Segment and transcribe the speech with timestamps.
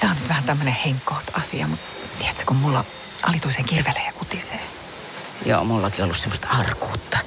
[0.00, 1.86] Tää on nyt vähän tämmönen henkkoht asia, mutta
[2.18, 2.84] tiedätkö, kun mulla
[3.22, 4.60] alituisen kirvelee ja kutisee.
[5.46, 7.18] Joo, mullakin ollut semmoista arkuutta.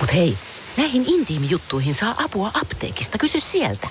[0.00, 0.38] Mut hei,
[0.76, 3.18] näihin intiimijuttuihin saa apua apteekista.
[3.18, 3.88] Kysy sieltä.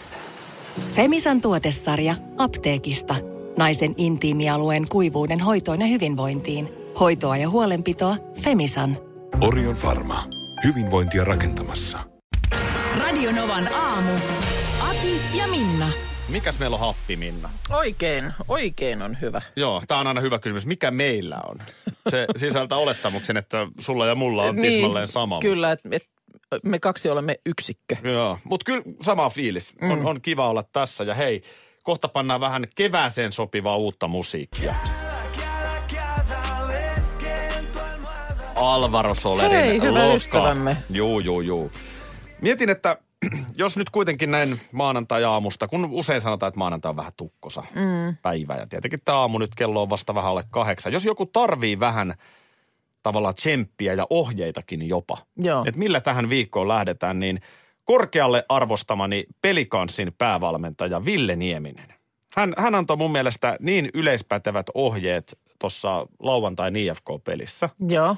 [0.96, 3.16] Femisan tuotesarja apteekista.
[3.58, 6.70] Naisen intiimialueen kuivuuden hoitoon ja hyvinvointiin.
[7.00, 8.98] Hoitoa ja huolenpitoa Femisan.
[9.42, 10.28] Orion Pharma.
[10.64, 12.00] Hyvinvointia rakentamassa.
[13.00, 14.12] Radionovan aamu.
[14.90, 15.90] Ati ja Minna.
[16.30, 17.50] Mikäs meillä on happi, Minna?
[17.70, 19.42] Oikein, oikein on hyvä.
[19.56, 20.66] Joo, tämä on aina hyvä kysymys.
[20.66, 21.58] Mikä meillä on?
[22.10, 25.36] Se sisältää olettamuksen, että sulla ja mulla on tismalleen sama.
[25.36, 26.08] Niin, Kyllä, että et,
[26.64, 27.96] me kaksi olemme yksikkö.
[28.04, 29.74] Joo, mutta kyllä sama fiilis.
[29.82, 29.92] Mm.
[29.92, 31.42] On, on kiva olla tässä ja hei,
[31.84, 34.76] kohta pannaan vähän kevääseen sopivaa uutta musiikkia.
[38.56, 40.78] Alvaro Solerin Hei, hyvä ystävämme.
[40.90, 41.72] Juu, juu, juu.
[42.42, 42.98] Mietin, että
[43.56, 48.18] jos nyt kuitenkin näin maanantai-aamusta, kun usein sanotaan, että maanantai on vähän tukkosa mm.
[48.22, 48.56] päivä.
[48.56, 50.94] Ja tietenkin tämä aamu nyt kello on vasta vähän alle kahdeksan.
[50.94, 52.14] Jos joku tarvii vähän
[53.04, 55.18] tavallaan tsemppiä ja ohjeitakin jopa,
[55.68, 57.42] että millä tähän viikkoon lähdetään, niin
[57.84, 61.94] korkealle arvostamani pelikanssin päävalmentaja Ville Nieminen.
[62.36, 68.16] Hän, hän antoi mun mielestä niin yleispätevät ohjeet tuossa lauantai IFK-pelissä, Joo.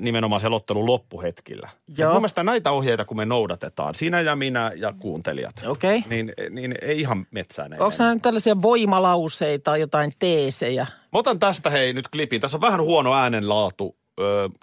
[0.00, 1.68] Nimenomaan se lottelun loppuhetkillä.
[1.88, 2.12] Et Joo.
[2.12, 6.04] Mun mielestä näitä ohjeita, kun me noudatetaan, sinä ja minä ja kuuntelijat, Okei.
[6.08, 10.86] niin, niin ei ihan metsään Onko nämä tällaisia voimalauseita, jotain teesejä?
[11.12, 12.40] Mä otan tästä hei nyt klipin.
[12.40, 13.96] Tässä on vähän huono äänenlaatu.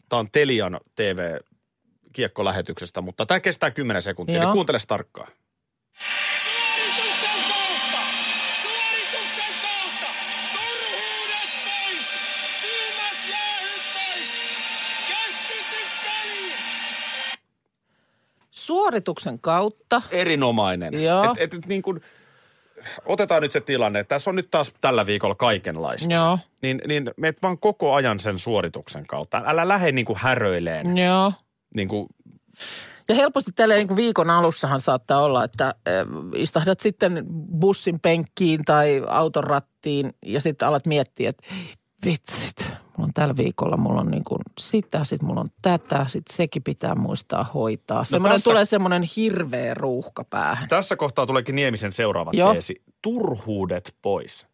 [0.09, 4.36] Tämä on Telian TV-kiekkolähetyksestä, mutta tämä kestää 10 sekuntia.
[4.36, 4.45] Joo.
[4.45, 5.28] Niin kuuntele tarkkaan.
[18.66, 20.02] Suorituksen kautta.
[20.11, 21.03] Erinomainen.
[21.03, 21.23] Joo.
[21.23, 22.02] Et, et, et niin kuin,
[23.05, 26.13] otetaan nyt se tilanne, että tässä on nyt taas tällä viikolla kaikenlaista.
[26.13, 26.39] Joo.
[26.61, 29.41] Niin, niin meet vaan koko ajan sen suorituksen kautta.
[29.45, 30.97] Älä lähde niin kuin häröileen.
[30.97, 31.33] Joo.
[31.75, 32.07] Niin kuin,
[33.09, 35.73] Ja helposti tällä niin kuin viikon alussahan saattaa olla, että äh,
[36.35, 37.23] istahdat sitten
[37.59, 41.73] bussin penkkiin tai auton rattiin ja sitten alat miettiä, että "Ei,
[42.06, 42.66] vitsit,
[42.97, 46.63] mulla on tällä viikolla, mulla on niin kuin sitä, sitten mulla on tätä, sitten sekin
[46.63, 48.03] pitää muistaa hoitaa.
[48.03, 50.69] Semmoinen No tässä- tulee semmoinen hirveä ruuhka päähän.
[50.69, 52.51] tässä kohtaa tuleekin Niemisen seuraava Joo.
[52.53, 52.81] teesi.
[53.01, 54.47] Turhuudet pois.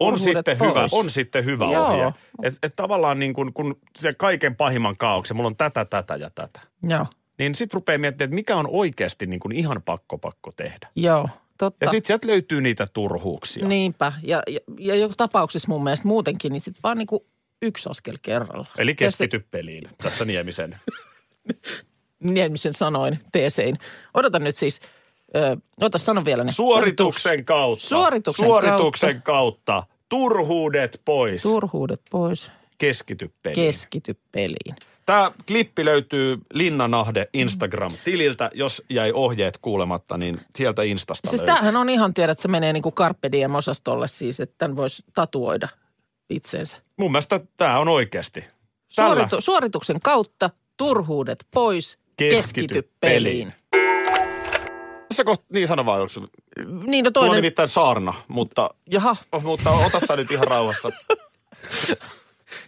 [0.00, 0.70] On Turhuudet sitten, pois.
[0.70, 1.86] hyvä, on sitten hyvä Joo.
[1.86, 2.12] ohje.
[2.42, 6.30] Että et tavallaan niin kun, kun se kaiken pahimman kaauksen, mulla on tätä, tätä ja
[6.30, 6.60] tätä.
[6.82, 7.06] Joo,
[7.38, 10.88] Niin sitten rupeaa miettimään, että mikä on oikeasti niin kuin ihan pakko pakko tehdä.
[10.96, 11.28] joo,
[11.58, 11.84] totta.
[11.84, 13.68] Ja sitten sieltä löytyy niitä turhuuksia.
[13.68, 14.12] Niinpä.
[14.22, 17.20] Ja, ja, ja joka tapauksessa mun mielestä muutenkin, niin sitten vaan niin kuin
[17.62, 18.66] yksi askel kerralla.
[18.78, 20.76] Eli keskity peliin tässä Niemisen.
[20.90, 21.56] se-
[22.20, 23.76] Niemisen sanoin, teesein.
[24.14, 24.80] Odota nyt siis,
[25.36, 26.52] ö, ota sano vielä ne.
[26.52, 27.86] Suorituksen kautta.
[27.88, 29.82] Suorituksen Suorituksen kautta.
[30.08, 31.42] Turhuudet pois.
[31.42, 33.66] Turhuudet pois, keskity peliin.
[33.66, 34.76] keskity peliin.
[35.06, 38.50] Tämä klippi löytyy Linnanahde Instagram-tililtä.
[38.54, 41.54] Jos jäi ohjeet kuulematta, niin sieltä Instasta Siis löytyy.
[41.54, 45.02] tämähän on ihan tiedä, että se menee niin kuin Carpe Diem-osastolle siis, että tämän voisi
[45.14, 45.68] tatuoida
[46.30, 46.76] itseensä.
[46.96, 48.40] Mun mielestä tämä on oikeasti.
[48.96, 53.52] Tällä Suoritu, suorituksen kautta, turhuudet pois, Keskity keskity, peliin.
[53.52, 53.54] peliin.
[55.08, 56.12] Tässä kohta, niin sano vaan, onko
[56.56, 60.90] Niin no Mulla on toinen, nimittäin saarna, mutta, jaha, mutta ota sä nyt ihan rauhassa.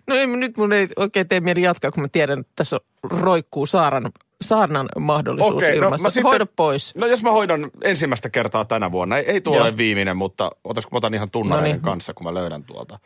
[0.06, 3.66] No ei, nyt mun ei oikein tee mieli jatkaa, kun mä tiedän, että tässä roikkuu
[3.66, 4.10] saaran,
[4.42, 6.02] saarnan mahdollisuus Okei, okay, no ilmassa.
[6.02, 6.94] mä sitten- Hoida pois.
[6.94, 9.64] No jos mä hoidan ensimmäistä kertaa tänä vuonna, ei, ei tuo Joo.
[9.64, 11.82] ole viimeinen, mutta otas kun mä otan ihan tunnareiden No niin.
[11.82, 12.98] kanssa, kun mä löydän tuolta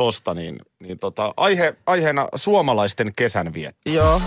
[0.00, 3.90] tosta, niin, niin tota, aihe, aiheena suomalaisten kesänvietto.
[3.90, 4.22] Joo.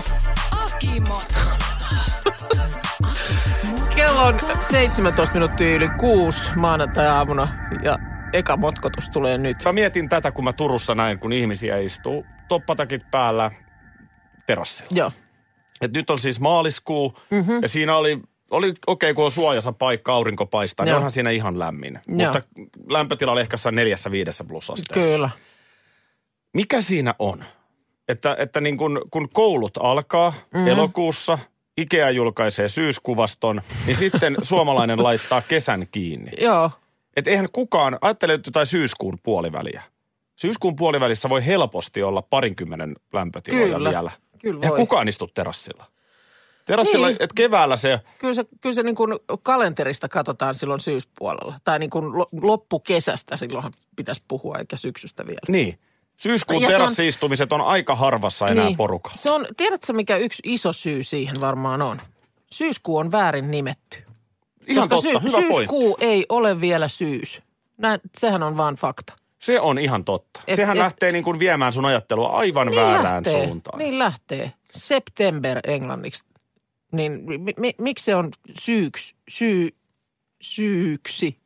[3.96, 4.40] Kello on
[4.70, 7.48] 17 minuuttia yli kuusi maanantai-aamuna
[7.82, 7.98] ja
[8.32, 9.56] eka motkotus tulee nyt.
[9.64, 13.50] Mä mietin tätä, kun mä Turussa näin, kun ihmisiä istuu toppatakit päällä
[14.46, 14.90] terassilla.
[14.94, 15.12] Joo.
[15.80, 17.62] Et nyt on siis maaliskuu mm-hmm.
[17.62, 18.20] ja siinä oli,
[18.50, 21.98] oli okei, okay, kun on suojassa paikka, aurinko paistaa, niin onhan siinä ihan lämmin.
[22.08, 22.32] Joo.
[22.32, 22.48] Mutta
[22.88, 25.10] lämpötila oli ehkä neljässä viidessä plusasteessa.
[25.10, 25.30] Kyllä.
[26.54, 27.44] Mikä siinä on?
[28.08, 30.66] Että, että niin kun, kun koulut alkaa mm.
[30.66, 31.38] elokuussa,
[31.78, 36.30] Ikea julkaisee syyskuvaston, niin sitten suomalainen laittaa kesän kiinni.
[36.40, 36.70] Joo.
[37.16, 39.82] Että eihän kukaan, ajattele jotain syyskuun puoliväliä.
[40.36, 43.90] Syyskuun puolivälissä voi helposti olla parinkymmenen lämpötiloja Kyllä.
[43.90, 44.10] vielä.
[44.38, 44.78] Kyllä Eihän voi.
[44.78, 45.84] kukaan istu terassilla.
[46.64, 47.16] Terassilla, Niin.
[47.20, 51.60] että keväällä se, Kyllä se, kyllä se niin kuin kalenterista katsotaan silloin syyspuolella.
[51.64, 55.38] Tai niin kuin lo- loppukesästä silloinhan pitäisi puhua, eikä syksystä vielä.
[55.48, 55.78] niin,
[56.16, 58.76] syyskuun Ja se on- terassiistumiset on aika harvassa enää Niin.
[58.76, 59.16] porukalla.
[59.16, 62.00] Se on, tiedätkö mikä yksi iso syy siihen varmaan on?
[62.52, 63.98] Syyskuu on väärin nimetty.
[64.66, 65.56] Ihan Koska totta, hyvä pointti.
[65.56, 67.42] syyskuu ei ole vielä syys.
[67.78, 69.12] Nä, sehän on vaan fakta.
[69.38, 70.40] Se on ihan totta.
[70.46, 73.44] Et- Sehän et- lähtee niin kuin viemään sun ajattelua aivan Niin väärään lähtee.
[73.46, 73.78] suuntaan.
[73.78, 74.52] Niin lähtee.
[74.70, 76.24] September englanniksi.
[76.92, 79.68] Niin mi, mi, miksi se on syyks, syy,
[80.42, 81.38] syyksi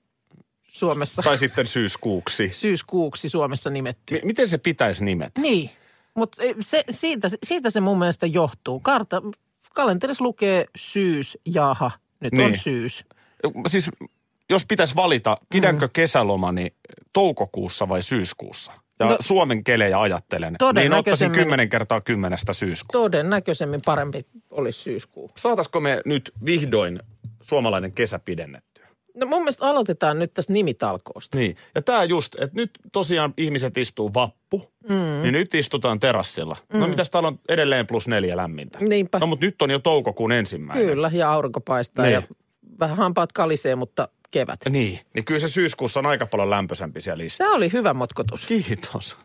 [0.78, 1.22] Suomessa?
[1.22, 2.50] Tai sitten syyskuuksi.
[2.52, 4.14] Syyskuuksi Suomessa nimetty.
[4.14, 5.40] M- miten se pitäisi nimetä?
[5.40, 5.70] Niin,
[6.14, 8.80] mutta se, siitä, siitä se mun mielestä johtuu.
[8.80, 9.22] Karta,
[9.74, 11.90] kalenterissa lukee syys, jaha,
[12.20, 12.46] nyt niin.
[12.46, 13.04] on syys.
[13.68, 13.90] Siis
[14.50, 16.74] jos pitäisi valita, pidänkö kesälomani
[17.12, 18.72] toukokuussa vai syyskuussa?
[19.00, 22.98] Ja No- Suomen kelejä ajattelen, niin ottaisin kymmenen kertaa kymmenestä syyskuuta.
[22.98, 25.30] Todennäköisemmin parempi olisi syyskuu.
[25.36, 27.00] Saataisiko me nyt vihdoin
[27.42, 28.67] suomalainen kesä pidennettyä?
[29.18, 31.38] No mun mielestä aloitetaan nyt tästä nimitalkoosta.
[31.38, 35.22] Niin, ja tämä just, että nyt tosiaan ihmiset istuu vappu, mm.
[35.22, 36.56] niin nyt istutaan terassilla.
[36.72, 36.80] Mm.
[36.80, 38.78] No mitäs täällä on edelleen plus neljä lämmintä?
[38.80, 39.18] Niinpä.
[39.18, 40.86] No mutta nyt on jo toukokuun ensimmäinen.
[40.86, 42.14] Kyllä, ja aurinko paistaa Niin.
[42.14, 42.22] ja
[42.80, 44.60] vähän hampaat kalisee, mutta kevät.
[44.68, 47.44] Niin, niin kyllä se syyskuussa on aika paljon lämpöisempi siellä listassa.
[47.44, 48.46] Tämä oli hyvä motkotus.
[48.46, 49.16] Kiitos.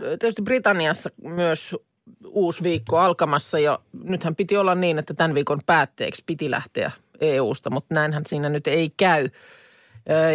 [0.00, 1.76] Tietysti Britanniassa myös
[2.26, 7.70] uusi viikko alkamassa ja nythän piti olla niin, että tämän viikon päätteeksi piti lähteä EU-sta,
[7.70, 9.28] mutta näinhän siinä nyt ei käy.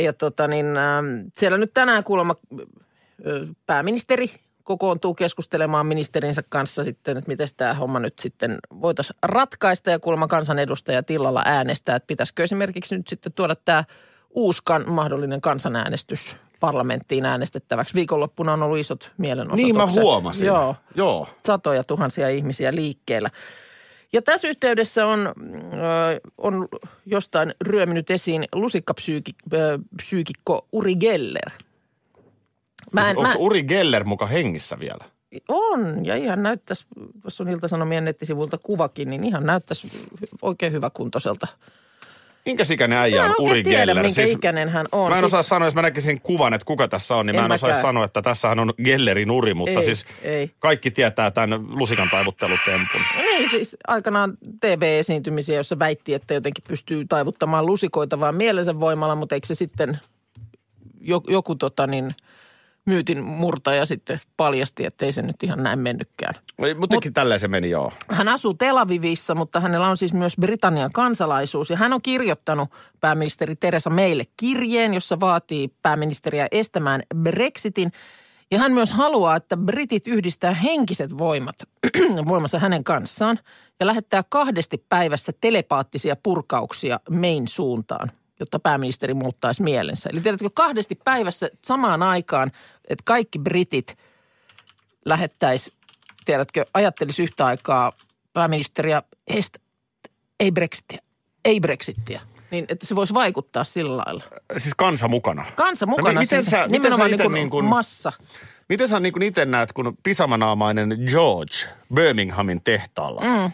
[0.03, 0.65] Ja tota niin,
[1.37, 2.35] siellä nyt tänään kuulemma
[3.65, 4.31] pääministeri
[4.63, 10.27] kokoontuu keskustelemaan ministerinsä kanssa sitten, että miten tämä homma nyt sitten voitaisiin ratkaista ja kuulemma
[10.27, 13.83] kansanedustaja Tillalla äänestää, että pitäisikö esimerkiksi nyt sitten tuoda tämä
[14.29, 17.93] uusi kan, mahdollinen kansanäänestys parlamenttiin äänestettäväksi.
[17.95, 19.65] Viikonloppuna on ollut isot mielenosoitukset.
[19.65, 20.47] Niin mä huomasin.
[20.47, 21.27] Joo, Joo.
[21.45, 23.29] satoja tuhansia ihmisiä liikkeellä.
[24.15, 25.31] Ja tässä yhteydessä on, ö,
[26.37, 26.67] on
[27.05, 31.49] jostain ryöminyt esiin lusikkapsyykikko Uri Geller.
[32.91, 35.05] Mä en, Onko mä, Uri Geller muka hengissä vielä?
[35.49, 36.85] on, ja ihan näyttäisi,
[37.23, 39.91] jos on Ilta-Sanomien nettisivulta kuvakin, niin ihan näyttäisi
[40.41, 41.47] oikein hyväkuntoiselta.
[42.45, 44.03] Minkä ikäinen äijä on Uri tiedä, Geller?
[44.05, 45.09] minkä ikäinen hän on.
[45.11, 47.41] Mä en Siis- osaa sanoa, jos mä näkisin kuvan, että kuka tässä on, niin En
[47.41, 47.81] mä en mäkään.
[47.81, 50.51] sanoa, että tässähän on Gellerin Uri, mutta Ei, siis ei.
[50.59, 53.01] kaikki tietää tämän lusikan taivuttelutempun.
[53.17, 59.35] Niin, siis aikanaan TV-esiintymisiä, jossa väitti, että jotenkin pystyy taivuttamaan lusikoita vaan mielensä voimalla, mutta
[59.35, 59.99] eikö se sitten
[61.01, 62.15] jo- joku tota niin,
[62.85, 66.35] myytin murtaja sitten paljasti, että ei se nyt ihan näin mennytkään.
[66.77, 67.91] Mutta Mut, tälleen se meni, joo.
[68.09, 71.69] Hän asuu Tel Avivissa, mutta hänellä on siis myös Britannian kansalaisuus.
[71.69, 77.91] Ja hän on kirjoittanut pääministeri Teresa Maylle kirjeen, jossa vaatii pääministeriä estämään Brexitin.
[78.51, 81.55] Ja hän myös haluaa, että britit yhdistää henkiset voimat
[82.27, 83.39] voimassa hänen kanssaan
[83.79, 90.09] ja lähettää kahdesti päivässä telepaattisia purkauksia Main suuntaan, jotta pääministeri muuttaisi mielensä.
[90.13, 92.51] Eli tiedätkö, kahdesti päivässä samaan aikaan,
[92.89, 93.97] että kaikki britit
[95.05, 95.73] lähettäisi,
[96.25, 97.91] tiedätkö, ajattelisi yhtä aikaa
[98.33, 99.59] pääministeriä, estä,
[100.39, 100.99] ei Brexitia,
[101.45, 102.21] ei Brexitia.
[102.51, 104.23] Niin, että se voisi vaikuttaa sillä lailla.
[104.57, 105.45] Siis kansa mukana.
[105.55, 108.11] Kansa mukana, No, miten siis sä- miten nimenomaan sä ite niin kuin niin kuin- massa.
[108.69, 111.55] Miten sä niin itse näet, kun pisamanaamainen George
[111.93, 113.51] Birminghamin tehtaalla mm.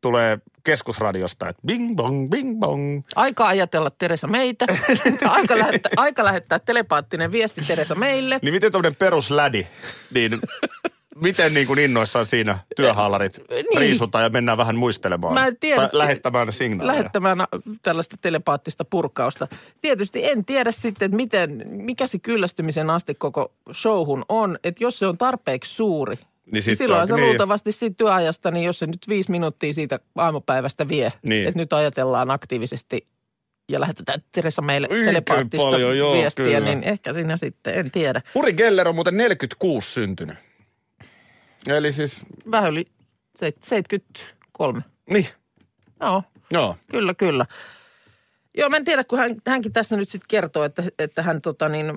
[0.00, 3.02] tulee keskusradiosta, että bing bong, bing bong.
[3.16, 4.66] Aika ajatella Teresa meitä.
[5.28, 8.38] aika, lähettää, aika lähettää telepaattinen viesti Teresa meille.
[8.42, 9.66] Niin miten tämmöinen peruslädi,
[10.14, 10.40] niin
[11.16, 13.78] miten niin kuin innoissaan siinä työhaalarit Niin.
[13.80, 15.34] riisutaan ja mennään vähän muistelemaan?
[15.34, 15.80] Mä en tiedä.
[15.80, 16.98] Tai lähettämään signaaleja.
[16.98, 17.38] Lähettämään
[17.82, 19.48] tällaista telepaattista purkausta.
[19.82, 24.58] Tietysti en tiedä sitten, että miten, mikä se kyllästymisen aste koko showhun on.
[24.64, 26.18] Että jos se on tarpeeksi suuri,
[26.52, 27.26] niin, sit silloin on- se niin.
[27.26, 31.48] luultavasti siitä työajasta, niin jos se nyt viisi minuuttia siitä aamupäivästä vie, Niin.
[31.48, 33.06] että nyt ajatellaan aktiivisesti
[33.68, 36.60] ja lähetetään Teresa meille Oikein telepaattista paljon, joo, viestiä, kyllä.
[36.60, 38.22] niin ehkä siinä sitten, en tiedä.
[38.34, 40.36] Uri Geller on muuten 46 syntynyt.
[41.68, 42.86] Eli siis, Vähän yli
[43.38, 44.82] seit- 73.
[45.10, 45.26] niin,
[46.00, 46.76] Joo, joo.
[46.90, 47.46] Kyllä, kyllä.
[48.58, 51.68] Joo, mä en tiedä, kun hän, hänkin tässä nyt sitten kertoo, että, että hän tota
[51.68, 51.92] niin,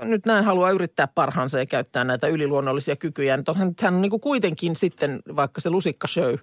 [0.00, 3.36] nyt näin haluaa yrittää parhaansa ja käyttää näitä yliluonnollisia kykyjä.
[3.36, 6.34] Nyt hän, on niin kuin kuitenkin sitten, vaikka se lusikkashow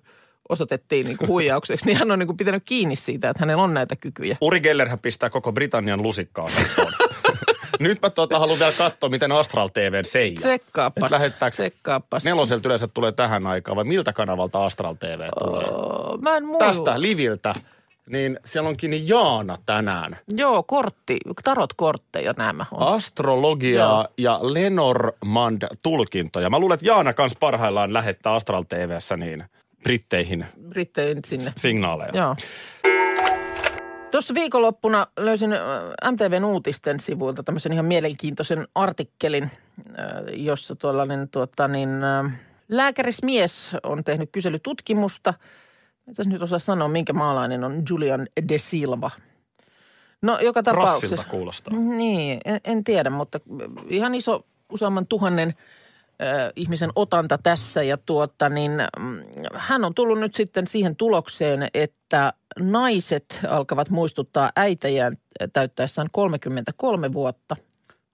[0.50, 3.74] osoitettiin niin kuin huijaukseksi, niin hän on niin kuin pitänyt kiinni siitä, että hänellä on
[3.74, 4.38] näitä kykyjä.
[4.42, 6.50] Uri Gellerhän pistää koko Britannian lusikkaa.
[7.80, 10.40] Nyt mä tota, haluan vielä katsoa, miten Astral TVn seija.
[10.40, 12.26] Tsekkaappas, Et lähettääkö- tsekkaappas.
[12.26, 15.66] Neloselta yleensä tulee tähän aikaan, vai miltä kanavalta Astral TV tulee?
[15.66, 16.60] Oh, mä en muilu.
[16.60, 17.54] Tästä Liviltä,
[18.10, 20.18] niin siellä onkin Jaana tänään.
[20.38, 22.88] Joo, kortti, tarot-kortteja nämä on.
[22.88, 24.08] Astrologiaa Joo.
[24.18, 26.50] ja Lenormand-tulkintoja.
[26.50, 29.44] Mä luulen, että Jaana kanssa parhaillaan lähettää Astral TVssä niin
[29.84, 31.54] britteihin Britteihin sinne.
[31.58, 32.12] signaaleja.
[32.14, 32.36] Joo.
[34.12, 35.60] Tuossa viikonloppuna löysin äh,
[36.12, 39.52] MTVn uutisten sivuilta tämmöisen ihan mielenkiintoisen artikkelin, äh,
[40.34, 42.32] jossa tuollainen tuota, niin, äh,
[42.70, 45.34] lääkärismies on tehnyt kyselytutkimusta.
[46.08, 49.12] Mitä nyt osaa sanoa, minkä maalainen on Julian De Silva.
[50.22, 51.16] No joka tapauksessa.
[51.16, 51.74] Rassilta kuulostaa.
[51.74, 53.40] Niin, en, en tiedä, mutta
[53.88, 57.84] ihan iso useamman tuhannen äh, ihmisen otanta tässä.
[57.84, 59.24] Ja tuota, niin, mm,
[59.54, 65.18] hän on tullut nyt sitten siihen tulokseen, että naiset alkavat muistuttaa äitejään
[65.54, 67.56] täyttäessään 33 vuotta.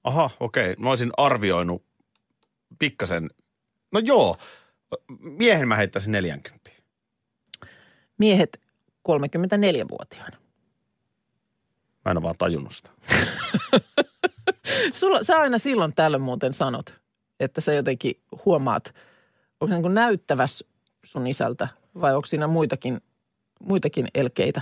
[0.04, 0.76] Aha, okei.
[0.80, 1.84] Mä olisin arvioinut
[2.80, 3.30] pikkasen.
[3.92, 4.36] No joo,
[5.20, 6.63] miehen mä heittäisin 40.
[8.24, 8.62] Miehet
[9.10, 10.38] 34-vuotiaana.
[12.06, 12.90] Mä en ole vaan tajunnut sitä.
[15.00, 16.94] Sulla, sä aina silloin tällöin muuten sanot,
[17.40, 18.16] että sä jotenkin
[18.46, 18.96] huomaat,
[19.60, 20.64] onko se niin kuin näyttäväs
[21.06, 21.68] sun isältä
[22.02, 23.02] vai onko siinä muitakin,
[23.60, 24.62] muitakin elkeitä?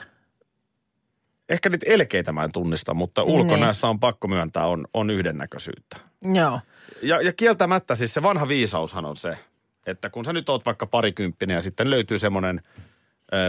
[1.50, 5.98] Ehkä niitä elkeitä mä en tunnista, mutta ulkonäössä on pakko myöntää, on, on yhdennäköisyyttä.
[6.34, 6.60] Joo.
[7.02, 9.38] Ja, ja kieltämättä siis se vanha viisaushan on se,
[9.86, 12.62] että kun sä nyt oot vaikka parikymppinen ja sitten löytyy semmoinen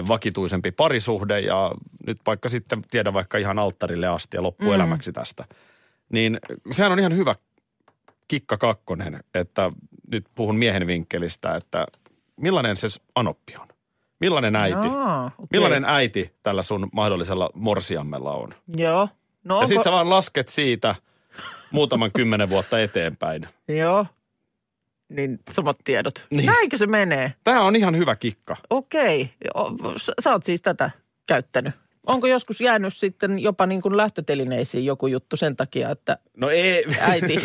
[0.08, 1.72] vakituisempi parisuhde ja
[2.06, 5.14] nyt vaikka sitten tiedä vaikka ihan alttarille asti ja loppuelämäksi mm.
[5.14, 5.44] tästä,
[6.12, 6.38] niin
[6.70, 7.34] sehän on ihan hyvä
[8.28, 9.70] kikka kakkonen, että
[10.12, 11.86] nyt puhun miehen vinkkelistä, että
[12.36, 13.68] millainen se anoppi on?
[14.20, 14.88] Millainen äiti?
[14.88, 15.46] Jaa, okei.
[15.50, 18.54] Millainen äiti tällä sun mahdollisella morsiammella on?
[18.76, 19.08] Joo.
[19.44, 20.94] No Ja onko, sit sä vaan lasket siitä
[21.70, 23.48] muutaman kymmenen vuotta eteenpäin.
[23.68, 24.06] Joo.
[25.12, 26.26] Niin samat tiedot.
[26.30, 26.46] Niin.
[26.46, 27.32] Näinkö se menee?
[27.44, 28.56] Tämä on ihan hyvä kikka.
[28.70, 29.30] Okei.
[29.96, 30.90] Sä, sä oot siis tätä
[31.26, 31.74] käyttänyt.
[32.06, 36.84] Onko joskus jäänyt sitten jopa niin kuin lähtötelineisiin joku juttu sen takia, että No ei.
[37.00, 37.36] äiti.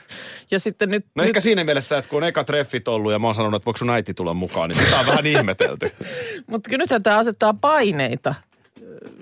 [0.50, 3.18] ja sitten nyt, No nyt ehkä siinä mielessä, että kun on eka treffit ollut ja
[3.18, 5.92] mä oon sanonut, että voiko sun äiti tulla mukaan, niin sitä on vähän ihmetelty.
[6.50, 8.34] mutta kyllä nythän tämä asettaa paineita.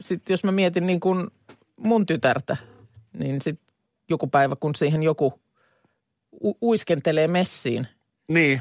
[0.00, 1.26] Sitten jos mä mietin niin kuin
[1.76, 2.56] mun tytärtä,
[3.18, 3.74] niin sitten
[4.10, 5.40] joku päivä, kun siihen joku
[6.44, 7.86] u- uiskentelee messiin,
[8.28, 8.60] Niin.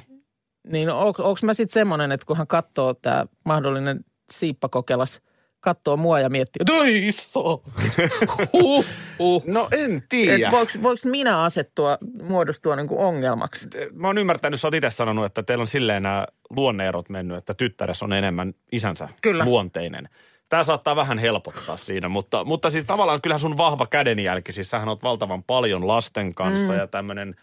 [0.68, 5.22] niin onko mä sitten semmoinen, että kun hän katsoo tämä mahdollinen siippakokelas,
[5.60, 7.64] katsoo mua ja miettii, että oi iso,
[8.54, 8.86] huh,
[9.20, 9.44] huh.
[9.46, 10.52] No en tiedä.
[10.52, 13.68] voiko, voiko minä asettua, muodostua niin kuin ongelmaksi?
[13.94, 17.54] Mä oon ymmärtänyt, sä oot itse sanonut, että teillä on silleen nämä luonneerot mennyt, että
[17.54, 19.46] tyttäres on enemmän isänsä Kyllä.
[19.46, 20.10] luonteinen.
[20.50, 24.90] Tämä saattaa vähän helpottaa siinä, mutta, mutta siis tavallaan kyllähän sun vahva kädenjälki, siis sähän
[24.90, 26.80] oot valtavan paljon lasten kanssa mm.
[26.80, 27.36] ja tämmöinen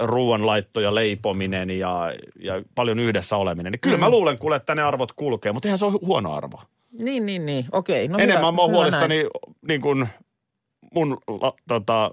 [0.00, 3.72] ruoanlaitto ja leipominen ja, ja paljon yhdessä oleminen.
[3.72, 4.00] Niin kyllä mm.
[4.00, 6.60] mä luulen kuule, että ne arvot kulkee, mutta eihän se ole hu- huono arvo.
[6.98, 7.66] Niin, niin, niin.
[7.72, 8.08] Okei.
[8.08, 9.28] No Enemmän hyvä, mä oon huolissani näin.
[9.68, 10.08] niin kuin
[10.94, 12.10] mun la, tota,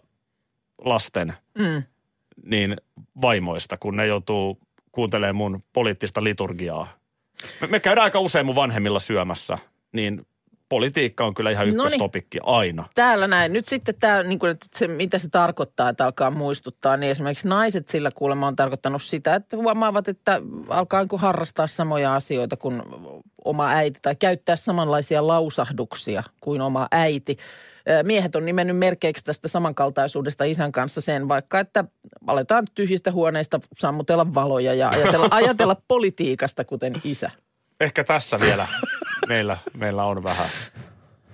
[0.85, 1.83] lasten Mm.
[2.45, 2.75] niin
[3.21, 4.59] vaimoista, kun ne joutuu
[4.91, 6.87] kuuntelemaan mun poliittista liturgiaa.
[7.61, 9.57] Me, me käydään aika usein mun vanhemmilla syömässä,
[9.91, 10.27] niin
[10.75, 11.79] politiikka on kyllä ihan Noniin.
[11.79, 12.85] ykköstopikki aina.
[12.95, 13.53] Täällä näin.
[13.53, 17.47] Nyt sitten tämä, niin kuin, että se, mitä se tarkoittaa, että alkaa muistuttaa, niin esimerkiksi
[17.47, 22.57] naiset sillä kuulemma on tarkoittanut sitä, että huomaavat, että alkaa niin kuin harrastaa samoja asioita
[22.57, 22.81] kuin
[23.45, 27.37] oma äiti tai käyttää samanlaisia lausahduksia kuin oma äiti.
[28.03, 31.85] Miehet on nimennyt merkeiksi tästä samankaltaisuudesta isän kanssa sen, vaikka että
[32.27, 37.31] aletaan tyhjistä huoneista sammutella valoja ja ajatella, ajatella politiikasta kuten isä.
[37.79, 38.67] Ehkä tässä vielä
[39.27, 40.49] meillä, meillä on vähän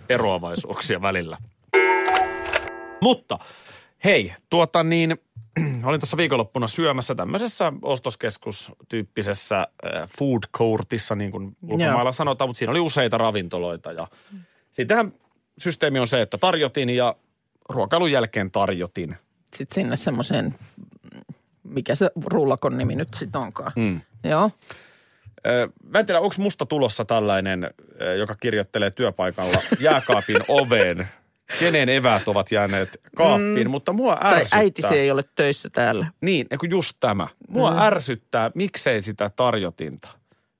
[0.09, 1.37] eroavaisuuksia välillä.
[3.01, 3.39] Mutta
[4.03, 5.17] hei, tuota niin,
[5.83, 12.71] olin tässä viikonloppuna syömässä tämmöisessä ostoskeskustyyppisessä äh, food courtissa, niin kuin ulkomailla sanotaan, mutta siinä
[12.71, 13.91] oli useita ravintoloita.
[13.91, 14.07] Ja
[14.71, 15.13] sittenhän
[15.57, 17.15] systeemi on se, että tarjotin ja
[17.69, 19.15] ruokailun jälkeen tarjotin.
[19.55, 20.55] Sitten sinne semmoiseen,
[21.63, 23.71] mikä se rullakon nimi nyt sitten onkaan.
[23.75, 24.01] Mm.
[24.23, 24.51] Joo.
[25.83, 27.69] Mä en tiedä, onko musta tulossa tällainen,
[28.17, 31.07] joka kirjoittelee työpaikalla jääkaapin oveen,
[31.59, 33.71] kenen eväät ovat jääneet kaappiin, mm.
[33.71, 34.59] mutta mua Tai ärsyttää.
[34.59, 36.05] äitisi ei ole töissä täällä.
[36.21, 37.27] Niin, just tämä.
[37.47, 37.79] Mua mm.
[37.79, 40.07] ärsyttää, miksei sitä tarjotinta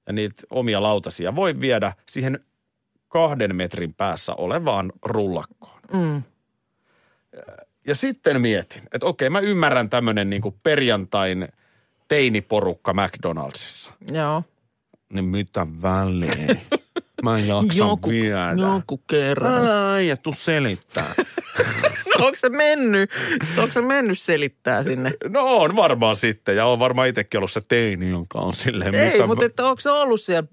[0.08, 2.40] ja niitä omia lautasia voi viedä siihen
[3.08, 5.80] kahden metrin päässä olevaan rullakkoon.
[5.94, 6.24] Mm.
[7.88, 11.48] Ja sitten mietin, että okei, mä ymmärrän tämmöinen niinku perjantain
[12.08, 13.92] teiniporukka McDonaldsissa.
[14.12, 14.44] Joo.
[15.12, 16.56] Niin mitä väliä?
[17.24, 18.54] Mä en jaksa Joku, viedä.
[18.58, 19.54] joku kerran.
[19.54, 21.14] Älä äijä, tuu selittää.
[22.18, 23.12] No, onko se mennyt?
[23.58, 25.14] Onko se mennyt selittää sinne?
[25.30, 28.96] No on varmaan sitten, ja on varmaan itsekin ollut se teini, jonka on silleen...
[28.96, 30.48] Ei, mitä mutta että onko se ollut siellä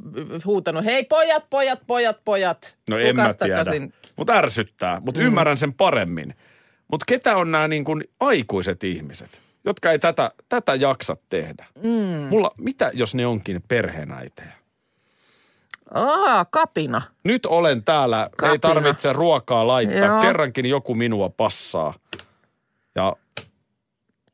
[0.45, 2.77] huutanut, hei pojat, pojat, pojat, pojat.
[2.91, 3.91] No en mä tiedä.
[4.17, 5.27] Mutta ärsyttää, mutta mm.
[5.27, 6.35] ymmärrän sen paremmin.
[6.91, 11.67] Mutta ketä on nämä niin kuin aikuiset ihmiset, jotka ei tätä, tätä jaksa tehdä?
[11.83, 12.29] Mm.
[12.31, 14.53] Mulla, mitä jos ne onkin perheenäitejä?
[15.95, 17.03] Aa, kapina.
[17.25, 18.59] Nyt olen täällä, ei Kapina.
[18.59, 19.99] tarvitse ruokaa laittaa.
[19.99, 20.21] Joo.
[20.21, 21.95] Kerrankin joku minua passaa.
[22.95, 23.17] Ja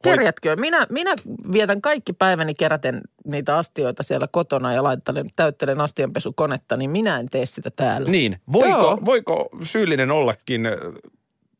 [0.02, 0.56] Kerjätkö?
[0.56, 1.14] Minä, minä
[1.52, 7.28] vietän kaikki päiväni keräten niitä astioita siellä kotona ja laittelen, täyttelen astianpesukonetta, niin minä en
[7.28, 8.10] tee sitä täällä.
[8.10, 8.38] Niin.
[8.52, 8.98] Voiko, Joo.
[9.04, 10.68] voiko syyllinen ollakin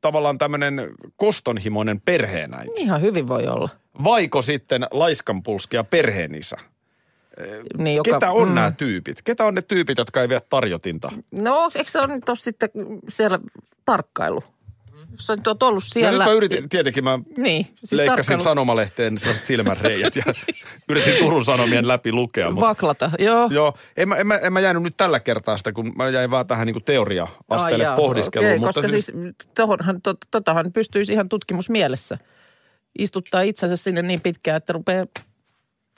[0.05, 2.73] tavallaan tämmöinen kostonhimoinen perheenäiti?
[2.77, 3.69] Ihan hyvin voi olla.
[4.05, 6.57] Vaiko sitten laiskanpulskia perheenisä?
[7.79, 8.55] Niin, joka, Ketä on mm.
[8.55, 9.23] nämä tyypit?
[9.23, 11.13] Ketä on ne tyypit, jotka ei vie tarjotinta?
[11.31, 12.69] No, eikö se ole sitten
[13.09, 13.39] siellä
[13.85, 14.45] tarkkailu?
[15.21, 16.19] Sä nyt oot ollut siellä.
[16.19, 18.43] nyt mä yritin, tietenkin mä Niin, siis leikkasin tarkkailu.
[18.43, 20.23] sanomalehteen sellaiset silmänreijät ja
[20.89, 22.51] yritin Turun Sanomien läpi lukea.
[22.51, 23.49] Mutta Vaklata, joo.
[23.53, 26.31] Joo, en mä, en, mä, en mä jäänyt nyt tällä kertaa sitä, kun mä jäin
[26.31, 28.49] vaan tähän niin teoria-asteelle Ai pohdiskeluun.
[28.51, 29.13] okei, mutta koska siis,
[29.55, 32.19] tohonhan, tot, totahan pystyisi ihan tutkimusmielessä
[32.99, 35.07] istuttaa itsensä sinne niin pitkään, että rupeaa,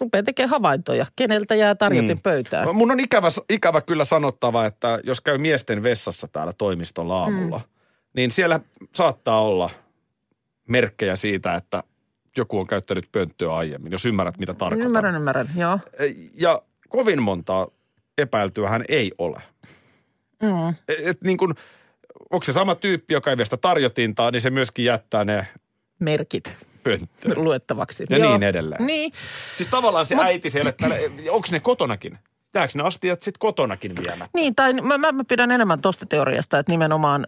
[0.01, 1.07] rupeaa tekemään havaintoja.
[1.17, 2.23] Keneltä jää tarjotin Mm.
[2.23, 2.77] pöytään?
[2.77, 7.76] Mun on ikävä, ikävä kyllä sanottava, että jos käy miesten vessassa täällä toimistolla aamulla, mm.
[8.17, 8.61] Niin siellä
[8.95, 9.71] saattaa olla
[10.69, 11.83] merkkejä siitä, että
[12.37, 14.87] joku on käyttänyt pönttöä aiemmin, jos ymmärrät mitä tarkoitan.
[14.87, 15.79] Ymmärrän, ymmärrän, joo.
[16.35, 17.69] Ja kovin montaa
[18.19, 19.43] epäiltyä hän ei ole.
[20.43, 20.75] Mm.
[20.89, 21.55] Et, niin kuin,
[22.31, 25.47] onko se sama tyyppi, joka ei vie sitä tarjotintaa, niin se myöskin jättää ne
[25.99, 27.45] Merkit pönttöön.
[27.45, 28.07] luettavaksi.
[28.11, 28.87] Ja niin edelleen.
[28.87, 29.13] Niin,
[29.57, 30.73] Siis tavallaan se Mut- äiti siellä,
[31.31, 32.19] onko ne kotonakin?
[32.57, 34.29] Jääkö ne astiat sitten kotonakin vielä?
[34.35, 37.27] Niin, tai mä, mä, mä pidän enemmän tuosta teoriasta, että nimenomaan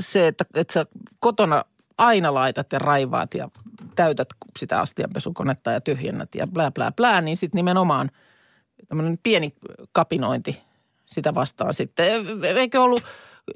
[0.00, 0.86] se, että, että sä
[1.20, 1.64] kotona
[1.98, 3.48] aina laitat ja raivaat ja
[3.96, 8.10] täytät sitä astianpesukonetta ja tyhjennät ja blää, blää, blää, niin sitten nimenomaan
[8.88, 9.50] tämmöinen pieni
[9.92, 10.62] kapinointi
[11.06, 12.06] sitä vastaan sitten.
[12.56, 13.02] Eikö ollut,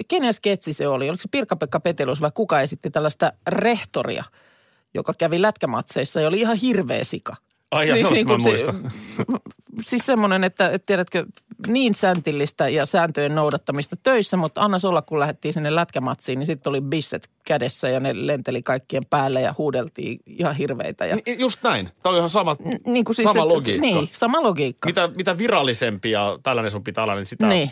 [0.07, 1.09] kenen sketsi se oli?
[1.09, 4.23] Oliko se Pirkka-Pekka Petelus vai kuka esitti tällaista rehtoria,
[4.93, 7.35] joka kävi lätkämatseissa ja oli ihan hirveä sika.
[7.71, 8.75] Ai ja siis mä se- muistan.
[9.81, 11.25] siis semmoinen, että, että tiedätkö,
[11.67, 16.69] niin säntillistä ja sääntöjen noudattamista töissä, mutta annas olla, kun lähdettiin sinne lätkämatsiin, niin sitten
[16.69, 21.05] oli bisset kädessä ja ne lenteli kaikkien päälle ja huudeltiin ihan hirveitä.
[21.05, 21.89] Ja, Ni- Just näin.
[22.03, 22.55] Tämä on ihan sama,
[22.85, 23.81] niin kuin siis, sama että- logiikka.
[23.87, 24.89] Niin, sama logiikka.
[24.89, 27.71] Mitä, mitä virallisempi ja tällainen sun pitää olla, niin sitä Niin.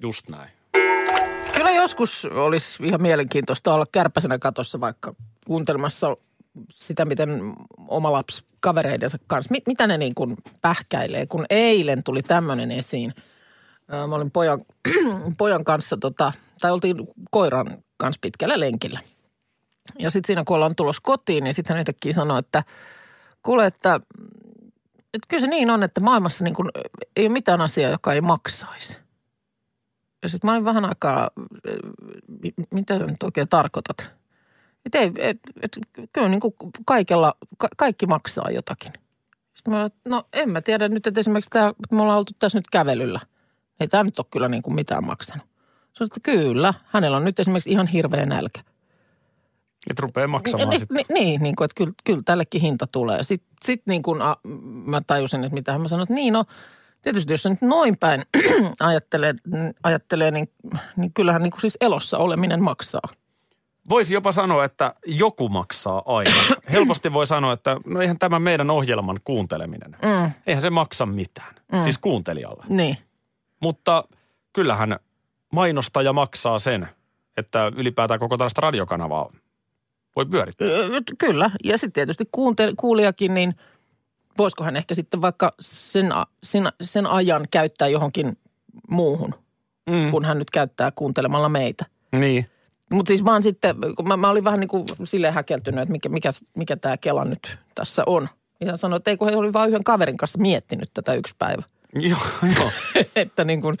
[0.00, 0.50] just näin.
[1.56, 5.14] Kyllä joskus olisi ihan mielenkiintoista olla kärpäsenä katossa vaikka
[5.46, 6.16] kuuntelemassa
[6.70, 7.54] sitä, miten
[7.88, 11.26] oma lapsi kavereidensa kanssa, mit, mitä ne niin kuin pähkäilee.
[11.26, 13.14] Kun eilen tuli tämmöinen esiin.
[13.88, 14.60] Mä olin pojan,
[15.38, 16.96] pojan kanssa, tota, tai oltiin
[17.30, 19.00] koiran kanssa pitkällä lenkillä.
[19.98, 22.64] Ja sitten siinä kun ollaan tulossa kotiin, niin sitten hän yhtäkkiä sanoi, että
[23.42, 24.00] kuule, että,
[25.14, 26.68] että kyllä se niin on, että maailmassa niin kuin
[27.16, 28.98] ei ole mitään asiaa, joka ei maksaisi.
[30.22, 31.30] Ja sitten mä olin vähän aikaa,
[32.42, 34.21] mi- mitä nyt oikein tarkoitat?
[34.86, 35.78] Että ei, et, et,
[36.12, 36.54] kyllä niin kuin
[36.86, 38.92] kaikella, ka, kaikki maksaa jotakin.
[39.54, 42.58] Sitten mä, no en mä tiedä nyt, että esimerkiksi tämä, että me ollaan oltu tässä
[42.58, 43.20] nyt kävelyllä.
[43.80, 45.46] Ei tämä nyt ole kyllä niin kuin mitään maksanut.
[45.92, 48.60] Sanoin, että kyllä, hänellä on nyt esimerkiksi ihan hirveä nälkä.
[49.90, 50.96] Että rupeaa maksamaan Ni- sitten.
[50.96, 53.24] ni- Niin, niin kuin, että kyllä, kyllä tällekin hinta tulee.
[53.24, 54.36] Sitten sit niin kuin a,
[54.84, 56.44] mä tajusin, että mitä mä sanoin, että niin no,
[57.02, 58.22] tietysti jos se nyt noin päin
[58.80, 59.34] ajattelee,
[59.82, 60.50] ajattelee niin,
[60.96, 63.08] niin kyllähän niin kuin siis elossa oleminen maksaa.
[63.88, 66.30] Voisi jopa sanoa, että joku maksaa aina.
[66.72, 71.54] Helposti voi sanoa, että no eihän tämä meidän ohjelman kuunteleminen, Mm, eihän se maksa mitään.
[71.72, 71.82] Mm.
[71.82, 72.64] Siis kuuntelijalle.
[72.68, 72.96] niin,
[73.60, 74.04] Mutta
[74.52, 74.96] kyllähän
[75.52, 76.88] mainostaja maksaa sen,
[77.36, 79.30] että ylipäätään koko tällaista radiokanavaa
[80.16, 80.68] voi pyörittää.
[81.18, 81.50] Kyllä.
[81.64, 83.54] Ja sitten tietysti kuunte- kuulijakin, niin
[84.38, 88.38] voisiko hän ehkä sitten vaikka sen, a- sen, sen ajan käyttää johonkin
[88.90, 89.34] muuhun,
[89.90, 90.10] Mm.
[90.10, 91.86] kun hän nyt käyttää kuuntelemalla meitä.
[92.18, 92.46] Niin.
[92.92, 96.08] Mutta siis vaan sitten, kun mä, mä olin vähän niin kuin silleen häkeltynyt, että mikä,
[96.08, 98.28] mikä, mikä tämä Kela nyt tässä on.
[98.60, 101.34] Ja hän sanoi, että ei kun he oli vain yhden kaverin kanssa miettinyt tätä yksi
[101.38, 101.62] päivä.
[102.10, 102.18] Joo,
[102.56, 102.70] joo.
[103.16, 103.74] että niin kuin,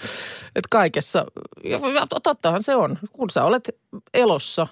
[0.56, 1.26] että kaikessa,
[1.64, 1.80] ja
[2.22, 3.70] tottahan se on, kun sä olet
[4.14, 4.66] elossa,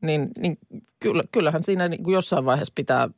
[0.00, 0.58] niin, niin
[1.00, 3.08] kyllä, kyllähän siinä niin kuin jossain vaiheessa pitää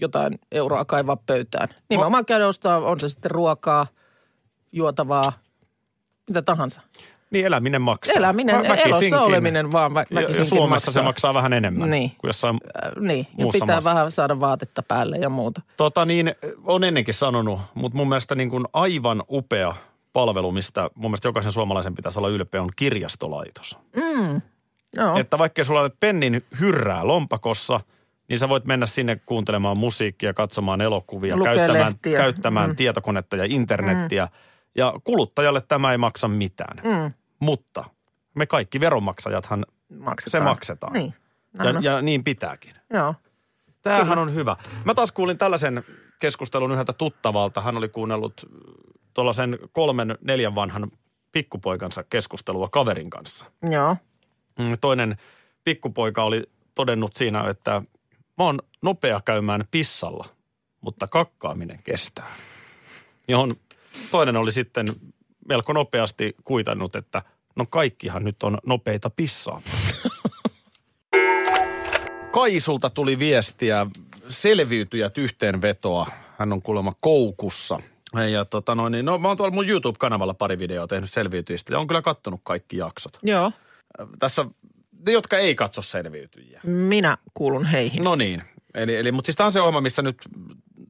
[0.00, 1.68] jotain euroa kaivaa pöytään.
[1.90, 3.86] Nimenomaan käydä ostaa, on se sitten ruokaa,
[4.72, 5.32] juotavaa,
[6.28, 6.80] mitä tahansa.
[7.30, 8.14] Niin eläminen maksaa.
[8.16, 10.92] Eläminen, Vä- elossa oleminen vaan vä- väkisinkin ja Suomessa maksaa.
[10.92, 12.10] se maksaa vähän enemmän Niin.
[12.10, 13.90] kuin jossain Äh, niin, ja pitää maassa.
[13.90, 15.60] vähän saada vaatetta päälle ja muuta.
[15.76, 16.34] Tota niin,
[16.64, 19.74] on ennenkin sanonut, mutta mun mielestä niin kuin aivan upea
[20.12, 23.78] palvelu, mistä mun mielestä jokaisen suomalaisen pitäisi olla ylpeä, on kirjastolaitos.
[23.96, 24.40] Mm.
[24.96, 25.16] Joo.
[25.18, 27.80] Että vaikka sulla on pennin hyrrää lompakossa,
[28.28, 32.18] niin sä voit mennä sinne kuuntelemaan musiikkia, katsomaan elokuvia, Lukee käyttämään, lehtiä.
[32.18, 32.76] käyttämään Mm.
[32.76, 34.28] tietokonetta ja internettiä.
[34.76, 36.76] Ja kuluttajalle tämä ei maksa mitään.
[36.84, 37.12] Mm.
[37.40, 37.84] Mutta
[38.34, 39.66] me kaikki veronmaksajathan,
[39.98, 40.30] Maksetaan.
[40.42, 40.92] se maksetaan.
[40.92, 41.14] Niin.
[41.54, 42.74] Ja, ja niin pitääkin.
[42.92, 43.14] Joo.
[43.82, 44.56] Tämähän on hyvä.
[44.84, 45.84] Mä taas kuulin tällaisen
[46.18, 47.60] keskustelun yhdeltä tuttavalta.
[47.60, 48.46] Hän oli kuunnellut
[49.14, 50.90] tuollaisen kolmen, neljän vanhan
[51.32, 53.46] pikkupoikansa keskustelua kaverin kanssa.
[53.70, 53.96] Joo.
[54.58, 55.16] Mm, Toinen
[55.64, 56.42] pikkupoika oli
[56.74, 57.82] todennut siinä, että
[58.38, 60.24] mä oon nopea käymään pissalla,
[60.80, 62.28] mutta kakkaaminen kestää.
[63.28, 63.50] Johon
[64.10, 64.86] toinen oli sitten
[65.48, 67.22] melko nopeasti kuitannut, että
[67.56, 69.62] no kaikkihan nyt on nopeita pissaa.
[72.30, 73.86] Kaisulta tuli viestiä
[74.28, 76.06] selviytyjät yhteenvetoa.
[76.38, 77.80] Hän on kuulemma koukussa.
[78.32, 81.78] Ja tota noin, niin, no mä oon tuolla mun YouTube-kanavalla pari videoa tehnyt selviytyjistä ja
[81.78, 83.18] on kyllä kattonut kaikki jaksot.
[83.22, 83.52] Joo,
[84.18, 84.44] Tässä
[85.06, 86.60] ne, jotka ei katso selviytyjiä.
[86.64, 88.04] minä kuulun heihin.
[88.04, 88.42] No niin.
[88.74, 90.16] Eli, eli, mutta siis tämä on se ohjelma, missä nyt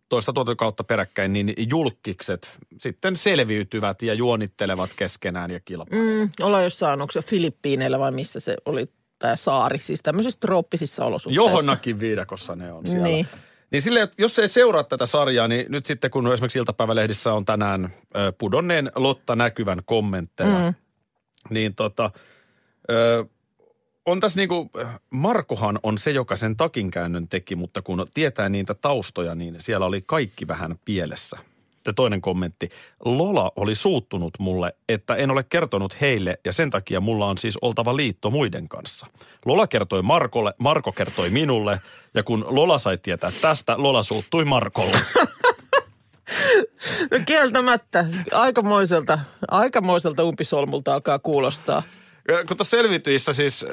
[0.09, 6.21] toista tuotantokautta peräkkäin, niin julkikset sitten selviytyvät ja juonittelevat keskenään ja kilpailevat.
[6.21, 8.87] Mm, ollaan jossain, onko se Filippiineillä vai missä se oli
[9.19, 11.51] tämä saari, siis tämmöisissä trooppisissa olosuhteissa.
[11.51, 13.09] Johonnakin viidakossa ne on siellä.
[13.09, 13.27] Niin.
[13.71, 17.95] Niin sille, jos ei seuraa tätä sarjaa, niin nyt sitten kun esimerkiksi iltapäivälehdissä on tänään
[18.39, 20.75] pudonneen Lotta näkyvän kommentteja, mm.
[21.51, 22.11] niin tota,
[22.91, 23.25] ö,
[24.07, 24.71] on tässä niinku,
[25.11, 30.03] Markohan on se, joka sen takinkäännön teki, mutta kun tietää niitä taustoja, niin siellä oli
[30.07, 31.39] kaikki vähän pielessä.
[31.87, 32.71] Ja toinen kommentti.
[33.05, 37.59] Lola oli suuttunut mulle, että en ole kertonut heille ja sen takia mulla on siis
[37.63, 39.07] oltava liitto muiden kanssa.
[39.45, 41.81] Lola kertoi Markolle, Marko kertoi minulle
[42.15, 44.99] ja kun Lola sai tietää tästä, Lola suuttui Markolle.
[47.11, 51.83] No kieltämättä, aikamoiselta, aikamoiselta umpisolmulta alkaa kuulostaa.
[52.49, 53.67] Kun tuossa selviytyissä siis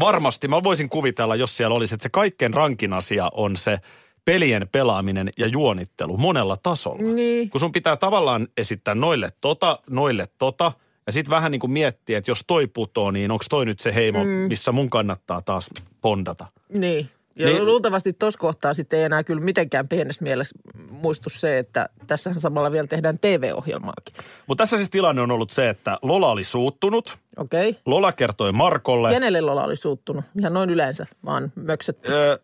[0.00, 3.78] varmasti, mä voisin kuvitella, jos siellä olisi, että se kaikkein rankin asia on se
[4.24, 7.12] pelien pelaaminen ja juonittelu monella tasolla.
[7.12, 7.50] Niin.
[7.50, 10.72] Kun sun pitää tavallaan esittää noille tota, noille tota,
[11.06, 13.94] ja sitten vähän niin kuin miettiä, että jos toi putoo, niin onko toi nyt se
[13.94, 14.30] heimo, mm.
[14.30, 16.46] missä mun kannattaa taas pondata.
[16.68, 17.10] Niin.
[17.36, 20.54] Ja Niin- luultavasti tuossa kohtaa sitten ei enää kyllä mitenkään pienessä mielessä
[20.90, 24.14] muistu se, että tässähän samalla vielä tehdään TV-ohjelmaakin.
[24.46, 27.18] Mutta tässä siis tilanne on ollut se, että Lola oli suuttunut.
[27.36, 27.70] Okei.
[27.70, 27.82] Okay.
[27.86, 29.10] Lola kertoi Markolle.
[29.10, 30.24] Kenelle Lola oli suuttunut?
[30.38, 32.12] Ihan noin yleensä, vaan möksetty.
[32.12, 32.38] Öö,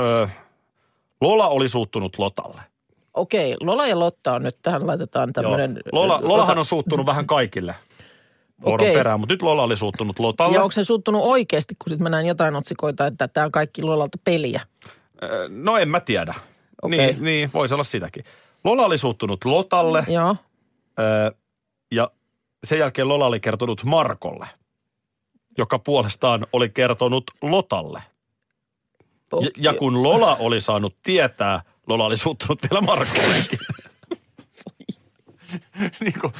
[0.00, 0.26] öö,
[1.20, 2.60] Lola oli suuttunut Lotalle.
[3.14, 5.80] Okei, Lola ja Lotta on nyt, tähän laitetaan tämmöinen...
[5.92, 7.74] Lola, Lolahan on suuttunut vähän kaikille
[8.64, 8.94] vuoron Okei.
[8.94, 10.54] perään, mutta nyt Lola oli suuttunut Lotalle.
[10.56, 13.82] Ja onko se suuttunut oikeasti, kun sitten mä näin jotain otsikoita, että tämä on kaikki
[13.82, 14.60] Lolalta peliä?
[15.22, 16.34] Öö, No en mä tiedä.
[16.82, 16.98] Okei.
[16.98, 18.24] Niin, niin, voisi olla sitäkin.
[18.64, 20.36] Lola oli suuttunut Lotalle Joo.
[20.98, 21.30] öö,
[21.90, 22.10] ja
[22.64, 24.46] sen jälkeen Lola oli kertonut Markolle,
[25.58, 28.02] joka puolestaan oli kertonut Lotalle.
[29.40, 33.58] Ja, ja kun Lola oli saanut tietää, Lola oli suuttunut vielä Markollekin.
[36.04, 36.32] niin kuin,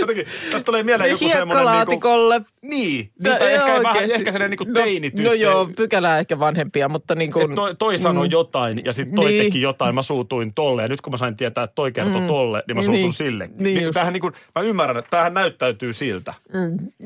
[0.00, 1.38] jotenkin, tästä tulee mieleen joku semmoinen...
[1.38, 2.40] Niin, kuin, Hiekkalaatikolle.
[2.62, 5.28] niin, No, niin tai ehkä, vähän, ehkä sellainen niin kuin no, teinityttö.
[5.28, 7.50] no joo, pykälää ehkä vanhempia, mutta niin kuin...
[7.50, 8.32] Et toi, toi sanoi Mm.
[8.32, 9.44] jotain ja sitten toi Niin.
[9.44, 10.82] teki jotain, mä suutuin tolle.
[10.82, 12.26] Ja nyt kun mä sain tietää, että toi kertoi Mm.
[12.26, 13.14] tolle, niin mä suutun Niin.
[13.14, 13.56] sillekin.
[13.58, 16.34] Niin Niin tämähän niin kuin, mä ymmärrän, että tämähän näyttäytyy siltä.
[16.52, 16.58] Mm,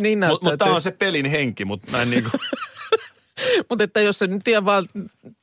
[0.02, 0.56] niin Mutta mut näyttäytyy.
[0.58, 2.32] tämä on se pelin henki, mutta näin niin kuin,
[3.70, 4.86] Mutta että jos se nyt ihan vaan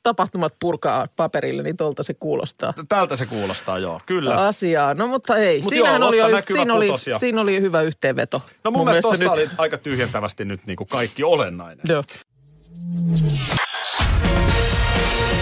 [0.04, 4.48] tapahtumat purkaa paperille, niin tuolta se kuulostaa tältä se kuulostaa, joo, kyllä.
[4.48, 4.94] asiaa.
[4.94, 8.42] No mutta ei, Mut siinähän joo, oli, jo, siinä, oli, siinä oli hyvä yhteenveto.
[8.64, 9.32] No mun, mielestä tuossa nyt.
[9.32, 11.86] oli aika tyhjentävästi nyt niin kuin kaikki olennainen.
[11.88, 12.04] Joo.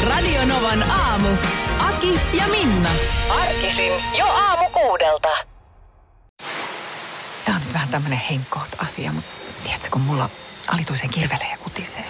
[0.09, 1.29] Radio Novan aamu.
[1.79, 2.89] Aki ja Minna.
[3.29, 5.27] Arkisin jo aamu kuudelta.
[7.45, 9.29] Tämä on nyt vähän tämmöinen henkkoht asia, mutta
[9.63, 10.29] tiedätkö, kun mulla
[10.67, 12.05] alituisen kirvelee ja kutisee.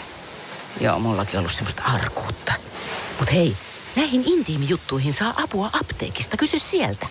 [0.81, 2.53] Joo, mullakin ollut semmoista arkuutta.
[3.19, 3.55] Mut hei,
[3.95, 6.37] näihin intiimijuttuihin saa apua apteekista.
[6.37, 7.07] Kysy sieltä.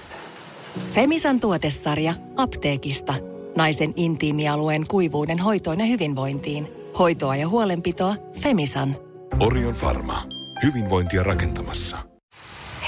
[0.94, 3.14] Femisan tuotesarja apteekista.
[3.56, 6.68] Naisen intiimialueen kuivuuden hoitoon ja hyvinvointiin.
[6.98, 8.96] Hoitoa ja huolenpitoa Femisan.
[9.40, 10.26] Orion Pharma.
[10.62, 11.98] Hyvinvointia rakentamassa.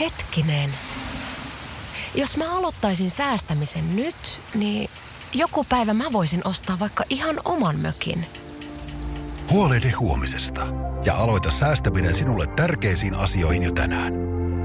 [0.01, 0.71] Hetkinen.
[2.15, 4.91] Jos mä aloittaisin säästämisen nyt, niin
[5.35, 8.27] joku päivä mä voisin ostaa vaikka ihan oman mökin.
[9.51, 10.67] Huolehdi huomisesta
[11.05, 14.13] ja aloita säästäminen sinulle tärkeisiin asioihin jo tänään.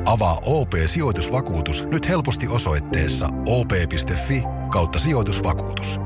[0.05, 5.99] Avaa OP-sijoitusvakuutus nyt helposti osoitteessa op.fi kautta sijoitusvakuutus.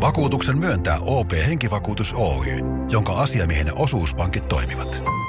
[0.00, 2.46] Vakuutuksen myöntää OP-henkivakuutus Oy,
[2.90, 5.27] jonka asiamiehen osuuspankit toimivat.